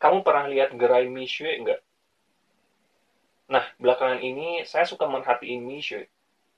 [0.00, 1.80] Kamu pernah lihat gerai Mishue nggak?
[3.52, 6.08] Nah, belakangan ini saya suka merhatiin Mishue.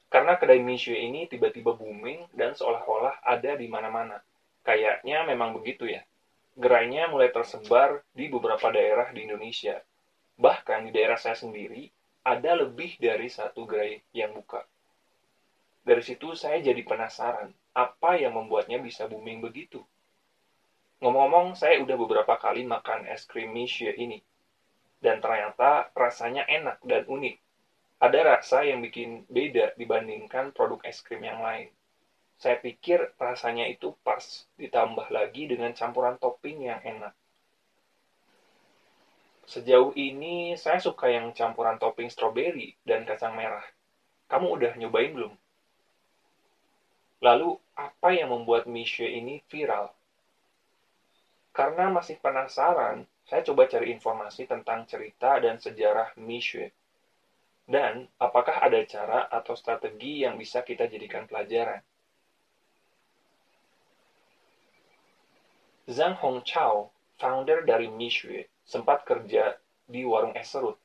[0.07, 4.23] Karena kedai Mishue ini tiba-tiba booming dan seolah-olah ada di mana-mana.
[4.63, 6.07] Kayaknya memang begitu ya.
[6.55, 9.83] Gerainya mulai tersebar di beberapa daerah di Indonesia.
[10.39, 11.91] Bahkan di daerah saya sendiri,
[12.23, 14.62] ada lebih dari satu gerai yang buka.
[15.83, 19.83] Dari situ saya jadi penasaran, apa yang membuatnya bisa booming begitu?
[21.03, 24.22] Ngomong-ngomong, saya udah beberapa kali makan es krim Mishue ini.
[25.03, 27.42] Dan ternyata rasanya enak dan unik.
[27.98, 31.75] Ada rasa yang bikin beda dibandingkan produk es krim yang lain.
[32.39, 34.22] Saya pikir rasanya itu pas,
[34.55, 37.11] ditambah lagi dengan campuran topping yang enak.
[39.42, 43.66] Sejauh ini, saya suka yang campuran topping stroberi dan kacang merah.
[44.31, 45.34] Kamu udah nyobain belum?
[47.27, 49.91] Lalu, apa yang membuat Mishue ini viral?
[51.53, 56.72] Karena masih penasaran, saya coba cari informasi tentang cerita dan sejarah Mishue.
[57.69, 61.84] Dan apakah ada cara atau strategi yang bisa kita jadikan pelajaran.
[65.92, 66.89] Zhang Hongchao,
[67.20, 70.81] founder dari Mishue, sempat kerja di warung es serut.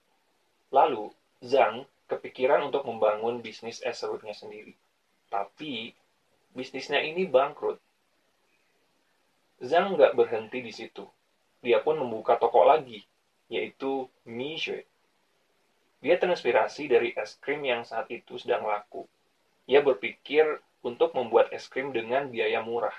[0.76, 4.76] Lalu, Zhang kepikiran untuk membangun bisnis es serutnya sendiri.
[5.32, 5.96] Tapi,
[6.52, 7.80] bisnisnya ini bangkrut
[9.58, 11.02] Zhang nggak berhenti di situ.
[11.66, 13.02] Dia pun membuka toko lagi,
[13.50, 14.86] yaitu Mishue.
[15.98, 19.10] Dia terinspirasi dari es krim yang saat itu sedang laku.
[19.66, 22.94] Ia berpikir untuk membuat es krim dengan biaya murah.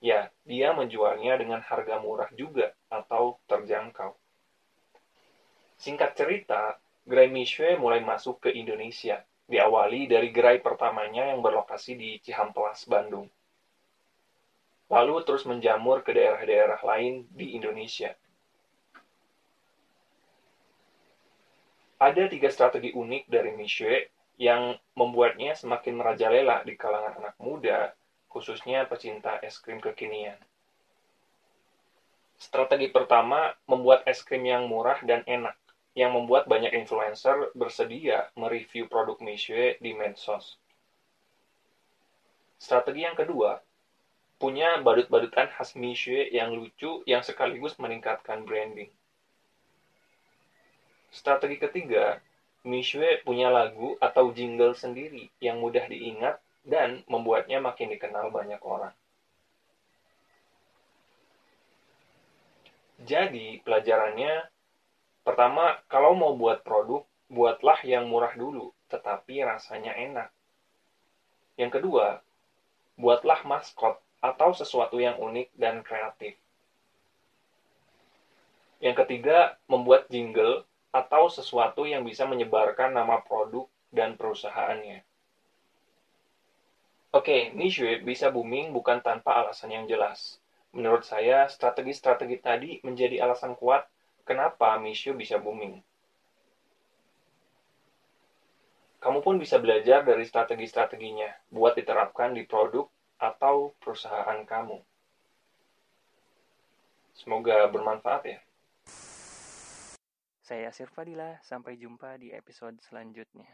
[0.00, 4.16] Ya, dia menjualnya dengan harga murah juga atau terjangkau.
[5.76, 12.16] Singkat cerita, gerai Mishue mulai masuk ke Indonesia, diawali dari gerai pertamanya yang berlokasi di
[12.24, 13.28] Cihamplas, Bandung
[14.92, 18.12] lalu terus menjamur ke daerah-daerah lain di Indonesia.
[21.96, 27.96] Ada tiga strategi unik dari Mishue yang membuatnya semakin merajalela di kalangan anak muda,
[28.28, 30.36] khususnya pecinta es krim kekinian.
[32.36, 35.54] Strategi pertama, membuat es krim yang murah dan enak,
[35.94, 40.58] yang membuat banyak influencer bersedia mereview produk Mishue di medsos.
[42.58, 43.62] Strategi yang kedua,
[44.42, 48.90] punya badut-badutan khas Mishue yang lucu yang sekaligus meningkatkan branding.
[51.14, 52.18] Strategi ketiga,
[52.66, 58.90] Mishue punya lagu atau jingle sendiri yang mudah diingat dan membuatnya makin dikenal banyak orang.
[63.06, 64.42] Jadi, pelajarannya
[65.22, 70.34] pertama, kalau mau buat produk, buatlah yang murah dulu, tetapi rasanya enak.
[71.54, 72.06] Yang kedua,
[72.98, 76.38] buatlah maskot atau sesuatu yang unik dan kreatif.
[78.78, 80.62] Yang ketiga, membuat jingle
[80.94, 85.02] atau sesuatu yang bisa menyebarkan nama produk dan perusahaannya.
[87.12, 90.40] Oke, Mishue bisa booming bukan tanpa alasan yang jelas.
[90.72, 93.84] Menurut saya, strategi-strategi tadi menjadi alasan kuat
[94.24, 95.82] kenapa Mishue bisa booming.
[99.02, 102.86] Kamu pun bisa belajar dari strategi-strateginya buat diterapkan di produk
[103.22, 104.82] atau perusahaan kamu.
[107.14, 108.38] Semoga bermanfaat ya.
[110.42, 113.46] Saya Yasir Fadila, sampai jumpa di episode selanjutnya.